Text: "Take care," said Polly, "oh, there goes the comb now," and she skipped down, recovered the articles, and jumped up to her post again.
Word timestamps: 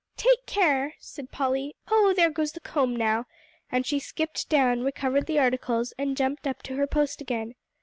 "Take 0.17 0.47
care," 0.47 0.95
said 0.97 1.29
Polly, 1.29 1.75
"oh, 1.91 2.11
there 2.15 2.31
goes 2.31 2.53
the 2.53 2.59
comb 2.59 2.95
now," 2.95 3.27
and 3.71 3.85
she 3.85 3.99
skipped 3.99 4.49
down, 4.49 4.81
recovered 4.81 5.27
the 5.27 5.37
articles, 5.37 5.93
and 5.95 6.17
jumped 6.17 6.47
up 6.47 6.63
to 6.63 6.75
her 6.75 6.87
post 6.87 7.21
again. 7.21 7.53